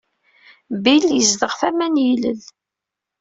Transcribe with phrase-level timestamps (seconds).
[0.83, 2.41] Bill yezdeɣ tama n yilel.